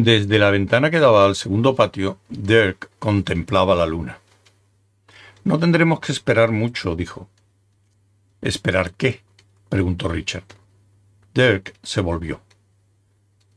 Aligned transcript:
Desde 0.00 0.38
la 0.38 0.52
ventana 0.52 0.92
que 0.92 1.00
daba 1.00 1.26
al 1.26 1.34
segundo 1.34 1.74
patio, 1.74 2.18
Dirk 2.28 2.88
contemplaba 3.00 3.74
la 3.74 3.84
luna. 3.84 4.20
No 5.42 5.58
tendremos 5.58 5.98
que 5.98 6.12
esperar 6.12 6.52
mucho, 6.52 6.94
dijo. 6.94 7.28
¿Esperar 8.40 8.92
qué? 8.92 9.22
preguntó 9.68 10.06
Richard. 10.06 10.44
Dirk 11.34 11.74
se 11.82 12.00
volvió. 12.00 12.40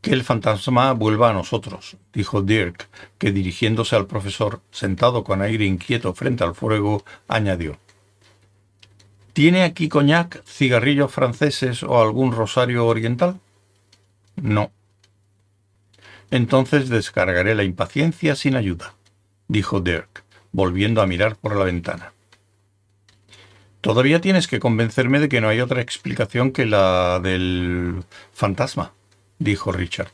Que 0.02 0.14
el 0.14 0.23
fantasma 0.23 0.94
vuelva 0.94 1.30
a 1.30 1.34
nosotros, 1.34 1.96
dijo 2.12 2.42
Dirk, 2.42 2.89
que 3.20 3.32
dirigiéndose 3.32 3.96
al 3.96 4.08
profesor, 4.08 4.62
sentado 4.71 5.23
con 5.23 5.44
aire 5.44 5.66
inquieto 5.66 6.12
frente 6.16 6.44
al 6.44 6.55
fuego, 6.55 7.05
añadió. 7.28 7.78
¿Tiene 9.34 9.62
aquí 9.62 9.89
coñac, 9.89 10.44
cigarrillos 10.48 11.12
franceses 11.12 11.84
o 11.84 12.02
algún 12.02 12.31
rosario 12.31 12.88
oriental? 12.88 13.39
No. 14.38 14.72
Entonces 16.31 16.88
descargaré 16.88 17.55
la 17.55 17.63
impaciencia 17.63 18.35
sin 18.35 18.55
ayuda, 18.55 18.94
dijo 19.49 19.81
Dirk, 19.81 20.23
volviendo 20.53 21.02
a 21.02 21.08
mirar 21.08 21.35
por 21.35 21.58
la 21.58 21.66
ventana. 21.66 22.13
Todavía 23.81 24.22
tienes 24.22 24.48
que 24.48 24.59
convencerme 24.59 25.20
de 25.20 25.27
que 25.27 25.41
no 25.41 25.49
hay 25.49 25.59
otra 25.59 25.81
explicación 25.81 26.52
que 26.52 26.66
la 26.66 27.20
del 27.20 28.03
fantasma, 28.31 28.94
dijo 29.39 29.72
Richard. 29.72 30.12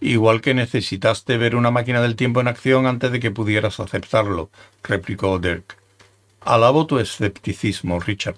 Igual 0.00 0.40
que 0.40 0.54
necesitaste 0.54 1.38
ver 1.38 1.54
una 1.54 1.70
máquina 1.70 2.02
del 2.02 2.16
tiempo 2.16 2.40
en 2.40 2.48
acción 2.48 2.86
antes 2.86 3.12
de 3.12 3.20
que 3.20 3.30
pudieras 3.30 3.78
aceptarlo, 3.78 4.50
replicó 4.82 5.38
Dirk. 5.38 5.76
Alabo 6.40 6.86
tu 6.86 6.98
escepticismo, 6.98 8.00
Richard, 8.00 8.36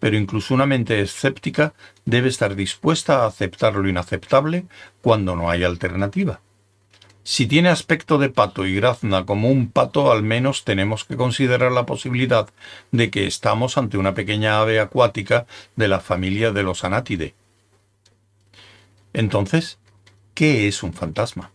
pero 0.00 0.16
incluso 0.16 0.54
una 0.54 0.66
mente 0.66 1.00
escéptica 1.00 1.74
debe 2.04 2.28
estar 2.28 2.54
dispuesta 2.54 3.22
a 3.22 3.26
aceptar 3.26 3.74
lo 3.74 3.88
inaceptable 3.88 4.66
cuando 5.02 5.36
no 5.36 5.50
hay 5.50 5.64
alternativa. 5.64 6.40
Si 7.24 7.46
tiene 7.46 7.68
aspecto 7.68 8.16
de 8.16 8.30
pato 8.30 8.64
y 8.64 8.74
grazna 8.74 9.26
como 9.26 9.50
un 9.50 9.70
pato, 9.70 10.10
al 10.10 10.22
menos 10.22 10.64
tenemos 10.64 11.04
que 11.04 11.16
considerar 11.16 11.72
la 11.72 11.84
posibilidad 11.84 12.48
de 12.90 13.10
que 13.10 13.26
estamos 13.26 13.76
ante 13.76 13.98
una 13.98 14.14
pequeña 14.14 14.60
ave 14.60 14.80
acuática 14.80 15.46
de 15.76 15.88
la 15.88 16.00
familia 16.00 16.52
de 16.52 16.62
los 16.62 16.84
anátidae. 16.84 17.34
Entonces, 19.12 19.78
¿qué 20.32 20.68
es 20.68 20.82
un 20.82 20.94
fantasma? 20.94 21.50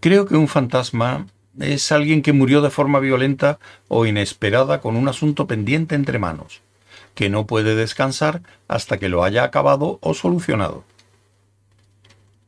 Creo 0.00 0.26
que 0.26 0.36
un 0.36 0.48
fantasma 0.48 1.26
es 1.58 1.92
alguien 1.92 2.22
que 2.22 2.32
murió 2.32 2.60
de 2.60 2.70
forma 2.70 2.98
violenta 2.98 3.58
o 3.88 4.04
inesperada 4.04 4.80
con 4.80 4.96
un 4.96 5.08
asunto 5.08 5.46
pendiente 5.46 5.94
entre 5.94 6.18
manos, 6.18 6.60
que 7.14 7.30
no 7.30 7.46
puede 7.46 7.74
descansar 7.74 8.42
hasta 8.68 8.98
que 8.98 9.08
lo 9.08 9.24
haya 9.24 9.44
acabado 9.44 9.98
o 10.00 10.14
solucionado. 10.14 10.84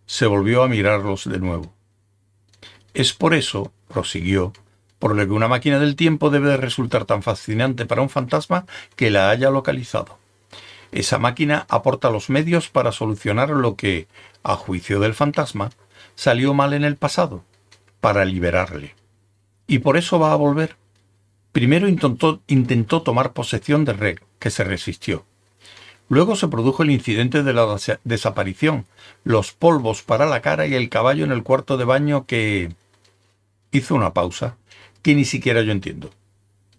Se 0.07 0.27
volvió 0.27 0.63
a 0.63 0.69
mirarlos 0.69 1.29
de 1.29 1.39
nuevo. 1.39 1.73
Es 2.93 3.13
por 3.13 3.35
eso, 3.35 3.73
prosiguió, 3.89 4.53
por 4.99 5.15
lo 5.15 5.27
que 5.27 5.33
una 5.33 5.49
máquina 5.49 5.79
del 5.79 5.97
tiempo 5.97 6.31
debe 6.31 6.57
resultar 6.57 7.05
tan 7.05 7.23
fascinante 7.23 7.87
para 7.87 8.03
un 8.03 8.09
fantasma 8.09 8.67
que 8.97 9.11
la 9.11 9.31
haya 9.31 9.51
localizado. 9.51 10.19
Esa 10.93 11.19
máquina 11.19 11.67
aporta 11.69 12.11
los 12.11 12.31
medios 12.31 12.69
para 12.69 12.93
solucionar 12.93 13.51
lo 13.51 13.75
que, 13.75 14.07
a 14.45 14.55
juicio 14.55 15.01
del 15.01 15.15
fantasma, 15.15 15.71
salió 16.15 16.55
mal 16.55 16.73
en 16.73 16.85
el 16.85 16.97
pasado, 16.97 17.43
para 18.01 18.25
liberarle. 18.25 18.95
Y 19.67 19.81
por 19.81 19.97
eso 19.97 20.19
va 20.19 20.33
a 20.33 20.37
volver. 20.37 20.77
Primero 21.51 21.89
intentó, 21.89 22.43
intentó 22.47 23.03
tomar 23.03 23.33
posesión 23.33 23.85
de 23.85 23.93
Reg, 23.93 24.23
que 24.39 24.51
se 24.51 24.65
resistió. 24.65 25.25
Luego 26.09 26.37
se 26.37 26.49
produjo 26.49 26.83
el 26.83 26.91
incidente 26.91 27.43
de 27.43 27.53
la 27.53 27.77
desaparición, 28.05 28.85
los 29.25 29.53
polvos 29.53 30.03
para 30.03 30.27
la 30.27 30.43
cara 30.43 30.67
y 30.67 30.75
el 30.75 30.91
caballo 30.91 31.25
en 31.25 31.33
el 31.33 31.43
cuarto 31.43 31.77
de 31.77 31.85
baño 31.85 32.27
que... 32.27 32.73
hizo 33.73 33.95
una 33.95 34.13
pausa, 34.13 34.57
que 35.03 35.15
ni 35.15 35.25
siquiera 35.25 35.63
yo 35.63 35.73
entiendo, 35.73 36.11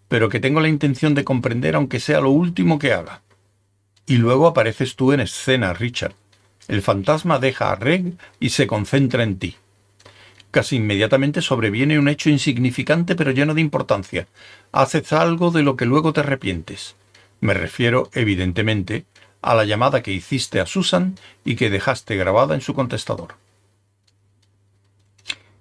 pero 0.08 0.28
que 0.28 0.40
tengo 0.40 0.60
la 0.60 0.68
intención 0.68 1.14
de 1.14 1.24
comprender 1.24 1.74
aunque 1.74 2.00
sea 2.00 2.20
lo 2.20 2.30
último 2.30 2.78
que 2.78 2.92
haga. 2.92 3.22
Y 4.06 4.16
luego 4.16 4.46
apareces 4.46 4.94
tú 4.94 5.12
en 5.12 5.20
escena, 5.20 5.72
Richard. 5.72 6.14
El 6.68 6.82
fantasma 6.82 7.38
deja 7.38 7.72
a 7.72 7.76
Reg 7.76 8.14
y 8.38 8.50
se 8.50 8.66
concentra 8.66 9.24
en 9.24 9.38
ti. 9.38 9.56
Casi 10.52 10.76
inmediatamente 10.76 11.42
sobreviene 11.42 11.98
un 11.98 12.08
hecho 12.08 12.30
insignificante 12.30 13.14
pero 13.14 13.32
lleno 13.32 13.54
de 13.54 13.60
importancia. 13.60 14.26
Haces 14.72 15.12
algo 15.12 15.50
de 15.50 15.62
lo 15.62 15.76
que 15.76 15.86
luego 15.86 16.12
te 16.12 16.20
arrepientes. 16.20 16.94
Me 17.40 17.54
refiero, 17.54 18.10
evidentemente, 18.12 19.06
a 19.42 19.54
la 19.54 19.64
llamada 19.64 20.02
que 20.02 20.12
hiciste 20.12 20.60
a 20.60 20.66
Susan 20.66 21.16
y 21.44 21.56
que 21.56 21.70
dejaste 21.70 22.16
grabada 22.16 22.54
en 22.54 22.60
su 22.60 22.74
contestador. 22.74 23.36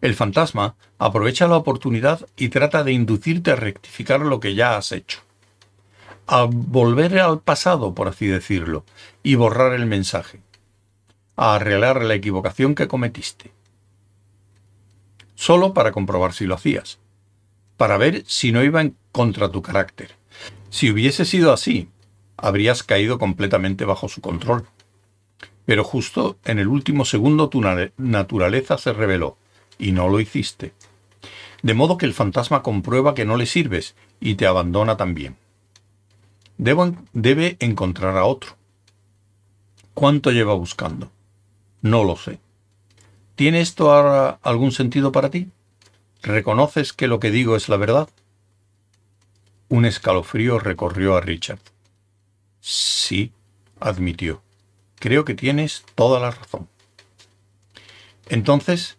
El 0.02 0.16
fantasma 0.16 0.75
aprovecha 0.97 1.47
la 1.47 1.58
oportunidad 1.58 2.28
y 2.38 2.50
trata 2.50 2.84
de 2.84 2.91
inducirte 2.91 3.52
a 3.52 3.56
rectificar 3.56 4.22
lo 4.22 4.40
que 4.40 4.56
ya 4.56 4.78
has 4.78 4.91
hecho 4.91 5.25
a 6.28 6.47
volver 6.50 7.19
al 7.19 7.40
pasado, 7.40 7.94
por 7.94 8.07
así 8.07 8.28
decirlo, 8.28 8.84
y 9.24 9.36
borrar 9.36 9.74
el 9.74 9.86
mensaje, 9.86 10.42
a 11.36 11.56
arreglar 11.56 12.03
la 12.03 12.16
equivocación 12.16 12.75
que 12.75 12.88
cometiste. 12.88 13.52
Solo 15.36 15.74
para 15.74 15.92
comprobar 15.92 16.34
si 16.34 16.46
lo 16.46 16.56
hacías, 16.56 17.00
para 17.78 17.97
ver 17.97 18.24
si 18.25 18.52
no 18.52 18.63
iba 18.63 18.81
en 18.81 18.96
contra 19.12 19.52
tu 19.52 19.62
carácter. 19.62 20.16
Si 20.75 20.91
hubiese 20.91 21.24
sido 21.24 21.53
así, 21.53 21.88
habrías 22.36 22.84
caído 22.84 23.18
completamente 23.18 23.86
bajo 23.86 24.09
su 24.09 24.19
control. 24.19 24.68
Pero 25.63 25.86
justo 25.86 26.36
en 26.44 26.59
el 26.59 26.68
último 26.68 27.06
segundo 27.06 27.47
tu 27.47 27.62
naturaleza 27.96 28.78
se 28.78 28.91
reveló, 28.91 29.38
y 29.80 29.94
no 29.94 30.09
lo 30.09 30.19
hiciste. 30.19 30.74
De 31.63 31.74
modo 31.75 31.97
que 31.97 32.06
el 32.06 32.13
fantasma 32.13 32.62
comprueba 32.62 33.16
que 33.16 33.24
no 33.24 33.38
le 33.38 33.46
sirves 33.46 33.96
y 34.19 34.36
te 34.36 34.47
abandona 34.47 34.97
también 34.97 35.38
debe 36.58 37.56
encontrar 37.62 38.18
a 38.18 38.25
otro. 38.25 38.57
¿Cuánto 39.94 40.31
lleva 40.31 40.56
buscando? 40.56 41.09
No 41.84 42.03
lo 42.03 42.18
sé. 42.18 42.40
¿Tiene 43.36 43.62
esto 43.62 43.94
ahora 43.94 44.40
algún 44.44 44.74
sentido 44.74 45.13
para 45.13 45.30
ti? 45.30 45.47
¿Reconoces 46.22 46.92
que 46.92 47.07
lo 47.07 47.22
que 47.22 47.31
digo 47.31 47.56
es 47.56 47.69
la 47.69 47.78
verdad? 47.78 48.09
Un 49.70 49.86
escalofrío 49.86 50.59
recorrió 50.59 51.16
a 51.16 51.22
Richard. 51.22 51.59
Sí, 52.59 53.31
admitió. 53.80 54.42
Creo 55.00 55.26
que 55.26 55.34
tienes 55.34 55.86
toda 55.96 56.20
la 56.20 56.31
razón. 56.31 56.68
Entonces, 58.28 58.98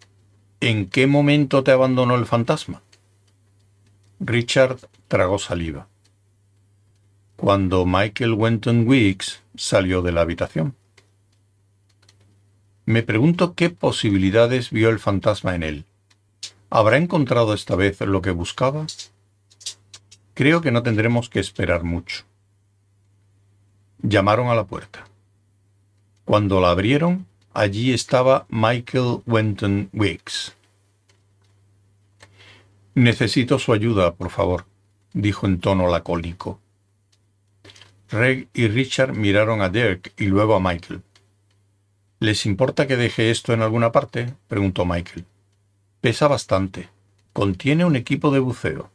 ¿en 0.61 0.87
qué 0.87 1.07
momento 1.07 1.63
te 1.63 1.71
abandonó 1.71 2.15
el 2.15 2.25
fantasma? 2.25 2.81
Richard 4.19 4.77
tragó 5.07 5.39
saliva 5.39 5.87
cuando 7.37 7.85
Michael 7.85 8.33
Wenton 8.33 8.87
Weeks 8.87 9.41
salió 9.55 10.01
de 10.01 10.11
la 10.11 10.21
habitación. 10.21 10.75
Me 12.85 13.03
pregunto 13.03 13.53
qué 13.53 13.69
posibilidades 13.69 14.71
vio 14.71 14.89
el 14.89 14.99
fantasma 14.99 15.53
en 15.55 15.63
él. 15.63 15.85
¿Habrá 16.69 16.97
encontrado 16.97 17.53
esta 17.53 17.75
vez 17.75 18.01
lo 18.01 18.21
que 18.21 18.31
buscaba? 18.31 18.87
Creo 20.37 20.61
que 20.61 20.71
no 20.71 20.83
tendremos 20.83 21.31
que 21.31 21.39
esperar 21.39 21.83
mucho. 21.83 22.23
Llamaron 24.03 24.49
a 24.49 24.53
la 24.53 24.67
puerta. 24.67 25.07
Cuando 26.25 26.61
la 26.61 26.69
abrieron, 26.69 27.25
allí 27.55 27.91
estaba 27.91 28.45
Michael 28.47 29.23
Wenton 29.25 29.89
Weeks. 29.93 30.55
Necesito 32.93 33.57
su 33.57 33.73
ayuda, 33.73 34.13
por 34.13 34.29
favor, 34.29 34.65
dijo 35.11 35.47
en 35.47 35.59
tono 35.59 35.87
lacónico. 35.87 36.59
Reg 38.07 38.47
y 38.53 38.67
Richard 38.67 39.15
miraron 39.15 39.63
a 39.63 39.69
Dirk 39.69 40.13
y 40.17 40.25
luego 40.25 40.53
a 40.53 40.59
Michael. 40.59 41.01
¿Les 42.19 42.45
importa 42.45 42.85
que 42.85 42.95
deje 42.95 43.31
esto 43.31 43.53
en 43.53 43.63
alguna 43.63 43.91
parte? 43.91 44.35
preguntó 44.47 44.85
Michael. 44.85 45.25
Pesa 45.99 46.27
bastante. 46.27 46.89
Contiene 47.33 47.85
un 47.85 47.95
equipo 47.95 48.29
de 48.29 48.37
buceo. 48.37 48.91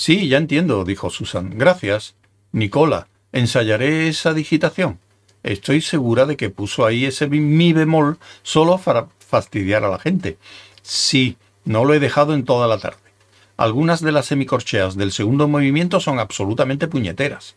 Sí, 0.00 0.28
ya 0.28 0.38
entiendo, 0.38 0.86
dijo 0.86 1.10
Susan. 1.10 1.58
Gracias. 1.58 2.14
Nicola, 2.52 3.08
ensayaré 3.32 4.08
esa 4.08 4.32
digitación. 4.32 4.98
Estoy 5.42 5.82
segura 5.82 6.24
de 6.24 6.38
que 6.38 6.48
puso 6.48 6.86
ahí 6.86 7.04
ese 7.04 7.28
mi 7.28 7.74
bemol 7.74 8.16
solo 8.42 8.78
para 8.78 9.08
fastidiar 9.18 9.84
a 9.84 9.90
la 9.90 9.98
gente. 9.98 10.38
Sí, 10.80 11.36
no 11.66 11.84
lo 11.84 11.92
he 11.92 12.00
dejado 12.00 12.32
en 12.32 12.46
toda 12.46 12.66
la 12.66 12.78
tarde. 12.78 13.10
Algunas 13.58 14.00
de 14.00 14.12
las 14.12 14.24
semicorcheas 14.24 14.96
del 14.96 15.12
segundo 15.12 15.48
movimiento 15.48 16.00
son 16.00 16.18
absolutamente 16.18 16.88
puñeteras. 16.88 17.56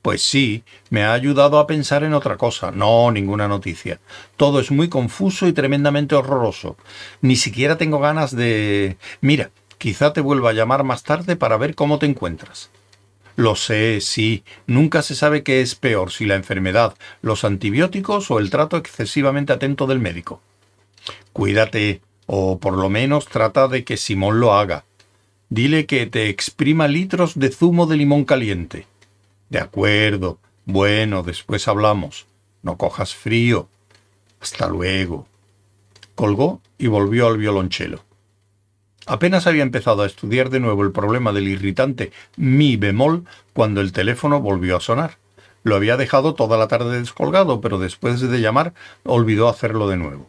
Pues 0.00 0.22
sí, 0.22 0.62
me 0.90 1.02
ha 1.02 1.12
ayudado 1.12 1.58
a 1.58 1.66
pensar 1.66 2.04
en 2.04 2.14
otra 2.14 2.36
cosa. 2.36 2.70
No, 2.70 3.10
ninguna 3.10 3.48
noticia. 3.48 3.98
Todo 4.36 4.60
es 4.60 4.70
muy 4.70 4.88
confuso 4.88 5.48
y 5.48 5.52
tremendamente 5.52 6.14
horroroso. 6.14 6.76
Ni 7.20 7.34
siquiera 7.34 7.76
tengo 7.76 7.98
ganas 7.98 8.34
de... 8.34 8.96
Mira, 9.20 9.50
quizá 9.80 10.12
te 10.12 10.20
vuelva 10.20 10.50
a 10.50 10.52
llamar 10.52 10.84
más 10.84 11.02
tarde 11.04 11.36
para 11.36 11.56
ver 11.56 11.74
cómo 11.74 11.98
te 11.98 12.04
encuentras. 12.04 12.68
Lo 13.34 13.56
sé, 13.56 14.02
sí. 14.02 14.44
Nunca 14.66 15.00
se 15.00 15.14
sabe 15.14 15.42
qué 15.42 15.62
es 15.62 15.74
peor, 15.74 16.12
si 16.12 16.26
la 16.26 16.34
enfermedad, 16.34 16.94
los 17.22 17.44
antibióticos 17.44 18.30
o 18.30 18.38
el 18.38 18.50
trato 18.50 18.76
excesivamente 18.76 19.54
atento 19.54 19.86
del 19.86 19.98
médico. 19.98 20.42
Cuídate, 21.32 22.02
o 22.26 22.58
por 22.58 22.74
lo 22.74 22.90
menos 22.90 23.24
trata 23.24 23.68
de 23.68 23.82
que 23.82 23.96
Simón 23.96 24.38
lo 24.38 24.52
haga. 24.52 24.84
Dile 25.48 25.86
que 25.86 26.06
te 26.06 26.28
exprima 26.28 26.86
litros 26.86 27.38
de 27.38 27.48
zumo 27.48 27.86
de 27.86 27.96
limón 27.96 28.26
caliente. 28.26 28.86
De 29.48 29.60
acuerdo. 29.60 30.38
Bueno, 30.66 31.22
después 31.22 31.68
hablamos. 31.68 32.26
No 32.62 32.76
cojas 32.76 33.14
frío. 33.14 33.70
Hasta 34.40 34.68
luego. 34.68 35.26
Colgó 36.14 36.60
y 36.76 36.88
volvió 36.88 37.28
al 37.28 37.38
violonchelo. 37.38 38.09
Apenas 39.10 39.48
había 39.48 39.64
empezado 39.64 40.02
a 40.02 40.06
estudiar 40.06 40.50
de 40.50 40.60
nuevo 40.60 40.84
el 40.84 40.92
problema 40.92 41.32
del 41.32 41.48
irritante 41.48 42.12
mi 42.36 42.76
bemol 42.76 43.24
cuando 43.52 43.80
el 43.80 43.90
teléfono 43.90 44.40
volvió 44.40 44.76
a 44.76 44.80
sonar. 44.80 45.18
Lo 45.64 45.74
había 45.74 45.96
dejado 45.96 46.36
toda 46.36 46.56
la 46.56 46.68
tarde 46.68 47.00
descolgado, 47.00 47.60
pero 47.60 47.80
después 47.80 48.20
de 48.20 48.40
llamar 48.40 48.72
olvidó 49.02 49.48
hacerlo 49.48 49.88
de 49.88 49.96
nuevo. 49.96 50.28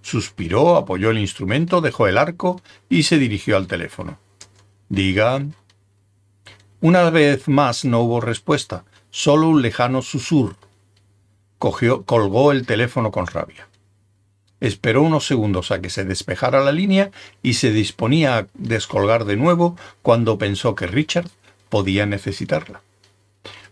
Suspiró, 0.00 0.74
apoyó 0.74 1.10
el 1.10 1.18
instrumento, 1.18 1.80
dejó 1.80 2.08
el 2.08 2.18
arco 2.18 2.60
y 2.88 3.04
se 3.04 3.16
dirigió 3.16 3.56
al 3.56 3.68
teléfono. 3.68 4.18
Diga. 4.88 5.46
Una 6.80 7.10
vez 7.10 7.46
más 7.46 7.84
no 7.84 8.00
hubo 8.00 8.20
respuesta, 8.20 8.82
solo 9.10 9.46
un 9.46 9.62
lejano 9.62 10.02
susurro. 10.02 10.56
Cogió, 11.60 12.02
colgó 12.02 12.50
el 12.50 12.66
teléfono 12.66 13.12
con 13.12 13.28
rabia. 13.28 13.68
Esperó 14.62 15.02
unos 15.02 15.26
segundos 15.26 15.72
a 15.72 15.80
que 15.80 15.90
se 15.90 16.04
despejara 16.04 16.60
la 16.60 16.70
línea 16.70 17.10
y 17.42 17.54
se 17.54 17.72
disponía 17.72 18.38
a 18.38 18.46
descolgar 18.54 19.24
de 19.24 19.36
nuevo 19.36 19.76
cuando 20.02 20.38
pensó 20.38 20.76
que 20.76 20.86
Richard 20.86 21.28
podía 21.68 22.06
necesitarla. 22.06 22.80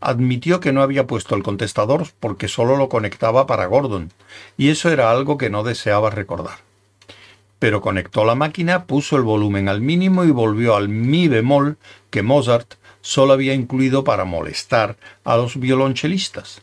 Admitió 0.00 0.58
que 0.58 0.72
no 0.72 0.82
había 0.82 1.06
puesto 1.06 1.36
el 1.36 1.44
contestador 1.44 2.08
porque 2.18 2.48
solo 2.48 2.76
lo 2.76 2.88
conectaba 2.88 3.46
para 3.46 3.66
Gordon, 3.66 4.10
y 4.56 4.70
eso 4.70 4.90
era 4.90 5.12
algo 5.12 5.38
que 5.38 5.48
no 5.48 5.62
deseaba 5.62 6.10
recordar. 6.10 6.58
Pero 7.60 7.80
conectó 7.80 8.24
la 8.24 8.34
máquina, 8.34 8.86
puso 8.86 9.14
el 9.14 9.22
volumen 9.22 9.68
al 9.68 9.80
mínimo 9.80 10.24
y 10.24 10.32
volvió 10.32 10.74
al 10.74 10.88
mi 10.88 11.28
bemol 11.28 11.76
que 12.10 12.24
Mozart 12.24 12.74
solo 13.00 13.32
había 13.32 13.54
incluido 13.54 14.02
para 14.02 14.24
molestar 14.24 14.96
a 15.22 15.36
los 15.36 15.56
violonchelistas. 15.56 16.62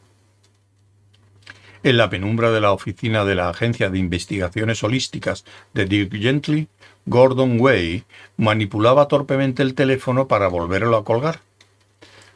En 1.84 1.98
la 1.98 2.10
penumbra 2.10 2.52
de 2.52 2.62
la 2.62 2.72
oficina 2.72 3.24
de 3.24 3.36
la 3.36 3.50
Agencia 3.50 3.90
de 3.90 4.00
Investigaciones 4.00 4.84
Holísticas 4.84 5.46
de 5.74 5.86
Dirk 5.86 6.14
Gently, 6.14 6.68
Gordon 7.06 7.60
Way 7.60 8.04
manipulaba 8.38 9.08
torpemente 9.08 9.64
el 9.64 9.76
teléfono 9.76 10.28
para 10.28 10.48
volverlo 10.48 10.98
a 10.98 11.06
colgar. 11.06 11.42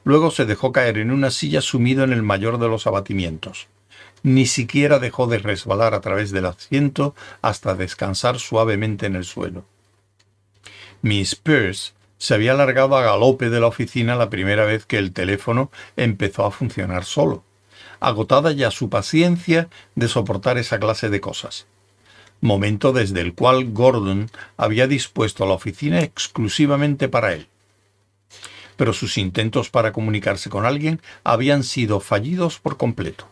Luego 0.04 0.32
se 0.32 0.46
dejó 0.46 0.72
caer 0.72 0.98
en 0.98 1.12
una 1.12 1.32
silla 1.32 1.62
sumido 1.62 2.04
en 2.04 2.14
el 2.14 2.24
mayor 2.24 2.58
de 2.60 2.68
los 2.68 2.88
abatimientos. 2.88 3.68
Ni 4.24 4.46
siquiera 4.46 5.00
dejó 5.00 5.28
de 5.28 5.40
resbalar 5.40 5.94
a 5.94 6.02
través 6.02 6.32
del 6.32 6.46
asiento 6.46 7.16
hasta 7.42 7.76
descansar 7.76 8.40
suavemente 8.40 9.08
en 9.08 9.16
el 9.16 9.26
suelo. 9.26 9.66
Miss 11.02 11.36
Peirce 11.36 11.94
se 12.18 12.36
había 12.36 12.54
largado 12.54 12.96
a 12.96 13.02
galope 13.02 13.50
de 13.50 13.60
la 13.60 13.68
oficina 13.68 14.16
la 14.16 14.30
primera 14.30 14.66
vez 14.66 14.86
que 14.86 15.00
el 15.00 15.12
teléfono 15.12 15.72
empezó 15.98 16.46
a 16.46 16.52
funcionar 16.52 17.04
solo, 17.04 17.44
agotada 18.02 18.52
ya 18.52 18.72
su 18.72 18.90
paciencia 18.90 19.70
de 19.96 20.10
soportar 20.10 20.58
esa 20.58 20.80
clase 20.80 21.10
de 21.10 21.22
cosas. 21.22 21.68
Momento 22.42 22.92
desde 22.92 23.22
el 23.22 23.34
cual 23.34 23.72
Gordon 23.72 24.30
había 24.58 24.88
dispuesto 24.88 25.46
la 25.46 25.54
oficina 25.54 26.02
exclusivamente 26.02 27.08
para 27.08 27.34
él. 27.34 27.48
Pero 28.76 28.94
sus 28.94 29.18
intentos 29.20 29.70
para 29.70 29.94
comunicarse 29.94 30.50
con 30.50 30.66
alguien 30.66 31.00
habían 31.24 31.64
sido 31.64 32.00
fallidos 32.00 32.60
por 32.60 32.78
completo. 32.78 33.30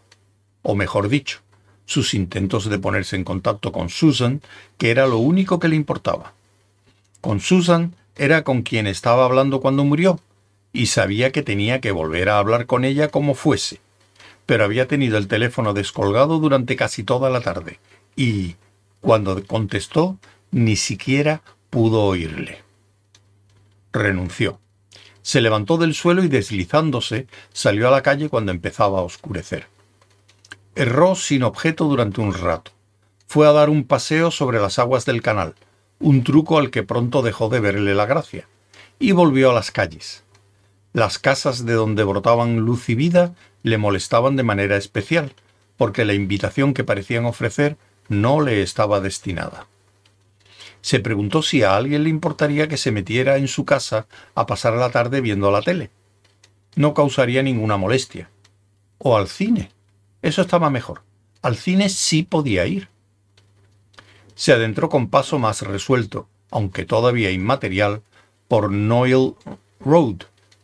O 0.61 0.75
mejor 0.75 1.09
dicho, 1.09 1.39
sus 1.85 2.13
intentos 2.13 2.69
de 2.69 2.77
ponerse 2.77 3.15
en 3.15 3.23
contacto 3.23 3.71
con 3.71 3.89
Susan, 3.89 4.41
que 4.77 4.91
era 4.91 5.07
lo 5.07 5.17
único 5.17 5.59
que 5.59 5.69
le 5.69 5.75
importaba. 5.75 6.33
Con 7.19 7.39
Susan 7.39 7.95
era 8.15 8.43
con 8.43 8.61
quien 8.61 8.85
estaba 8.85 9.25
hablando 9.25 9.59
cuando 9.59 9.83
murió, 9.83 10.19
y 10.71 10.85
sabía 10.85 11.31
que 11.31 11.41
tenía 11.41 11.81
que 11.81 11.91
volver 11.91 12.29
a 12.29 12.37
hablar 12.37 12.67
con 12.67 12.85
ella 12.85 13.07
como 13.07 13.33
fuese. 13.33 13.79
Pero 14.49 14.63
había 14.63 14.87
tenido 14.87 15.19
el 15.19 15.27
teléfono 15.27 15.75
descolgado 15.75 16.39
durante 16.39 16.75
casi 16.75 17.03
toda 17.03 17.29
la 17.29 17.39
tarde, 17.41 17.79
y, 18.15 18.55
cuando 18.99 19.45
contestó, 19.45 20.17
ni 20.49 20.75
siquiera 20.75 21.43
pudo 21.69 22.01
oírle. 22.01 22.63
Renunció. 23.93 24.59
Se 25.21 25.39
levantó 25.39 25.77
del 25.77 25.93
suelo 25.93 26.23
y 26.23 26.29
deslizándose 26.29 27.27
salió 27.53 27.89
a 27.89 27.91
la 27.91 28.01
calle 28.01 28.27
cuando 28.27 28.51
empezaba 28.51 28.97
a 28.97 29.03
oscurecer. 29.03 29.67
Erró 30.73 31.13
sin 31.13 31.43
objeto 31.43 31.85
durante 31.85 32.19
un 32.19 32.33
rato. 32.33 32.71
Fue 33.27 33.47
a 33.47 33.51
dar 33.51 33.69
un 33.69 33.83
paseo 33.83 34.31
sobre 34.31 34.59
las 34.59 34.79
aguas 34.79 35.05
del 35.05 35.21
canal, 35.21 35.53
un 35.99 36.23
truco 36.23 36.57
al 36.57 36.71
que 36.71 36.81
pronto 36.81 37.21
dejó 37.21 37.49
de 37.49 37.59
verle 37.59 37.93
la 37.93 38.07
gracia, 38.07 38.47
y 38.97 39.11
volvió 39.11 39.51
a 39.51 39.53
las 39.53 39.69
calles. 39.69 40.23
Las 40.91 41.19
casas 41.19 41.67
de 41.67 41.73
donde 41.73 42.03
brotaban 42.03 42.61
luz 42.61 42.89
y 42.89 42.95
vida 42.95 43.35
le 43.63 43.77
molestaban 43.77 44.35
de 44.35 44.43
manera 44.43 44.77
especial, 44.77 45.33
porque 45.77 46.05
la 46.05 46.13
invitación 46.13 46.73
que 46.73 46.83
parecían 46.83 47.25
ofrecer 47.25 47.77
no 48.07 48.41
le 48.41 48.61
estaba 48.61 48.99
destinada. 48.99 49.67
Se 50.81 50.99
preguntó 50.99 51.41
si 51.41 51.63
a 51.63 51.75
alguien 51.75 52.03
le 52.03 52.09
importaría 52.09 52.67
que 52.67 52.77
se 52.77 52.91
metiera 52.91 53.37
en 53.37 53.47
su 53.47 53.65
casa 53.65 54.07
a 54.35 54.45
pasar 54.45 54.73
la 54.73 54.91
tarde 54.91 55.21
viendo 55.21 55.51
la 55.51 55.61
tele. 55.61 55.89
No 56.75 56.93
causaría 56.93 57.43
ninguna 57.43 57.77
molestia. 57.77 58.29
O 58.97 59.17
al 59.17 59.27
cine. 59.27 59.71
Eso 60.21 60.41
estaba 60.41 60.69
mejor. 60.69 61.01
Al 61.41 61.57
cine 61.57 61.89
sí 61.89 62.23
podía 62.23 62.65
ir 62.65 62.89
se 64.39 64.53
adentró 64.53 64.87
con 64.87 65.09
paso 65.09 65.37
más 65.37 65.63
resuelto, 65.63 66.29
aunque 66.49 66.85
todavía 66.85 67.29
inmaterial, 67.29 68.03
por 68.47 68.71
Noel 68.71 69.33
Road, 69.81 70.19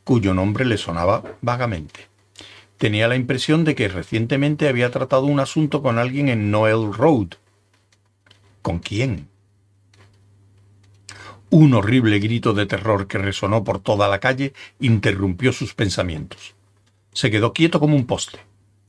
cuyo 0.05 0.33
nombre 0.33 0.63
le 0.63 0.77
sonaba 0.77 1.21
vagamente. 1.41 2.07
Tenía 2.85 3.07
la 3.07 3.15
impresión 3.15 3.63
de 3.63 3.73
que 3.73 3.87
recientemente 3.87 4.69
había 4.69 4.91
tratado 4.91 5.23
un 5.23 5.39
asunto 5.39 5.81
con 5.81 5.97
alguien 5.97 6.29
en 6.29 6.51
Noel 6.51 6.93
Road. 6.93 7.29
¿Con 8.61 8.77
quién? 8.77 9.27
Un 11.49 11.73
horrible 11.73 12.19
grito 12.19 12.53
de 12.53 12.67
terror 12.67 13.07
que 13.07 13.17
resonó 13.17 13.63
por 13.63 13.79
toda 13.79 14.07
la 14.07 14.19
calle 14.19 14.53
interrumpió 14.79 15.51
sus 15.51 15.73
pensamientos. 15.73 16.53
Se 17.11 17.31
quedó 17.31 17.53
quieto 17.53 17.79
como 17.79 17.95
un 17.95 18.05
poste. 18.05 18.37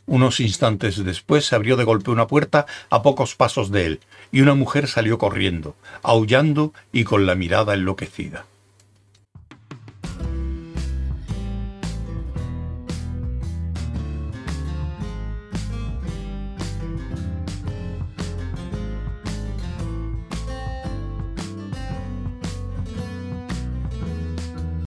Unos 0.05 0.41
instantes 0.41 1.03
después 1.03 1.47
se 1.47 1.57
abrió 1.57 1.79
de 1.79 1.85
golpe 1.85 2.11
una 2.11 2.27
puerta 2.27 2.67
a 2.91 3.03
pocos 3.03 3.35
pasos 3.35 3.71
de 3.71 3.87
él, 3.87 4.01
y 4.31 4.43
una 4.43 4.55
mujer 4.55 4.89
salió 4.89 5.17
corriendo, 5.17 5.75
aullando 6.03 6.75
y 6.93 7.05
con 7.05 7.25
la 7.25 7.35
mirada 7.35 7.73
enloquecida. 7.73 8.45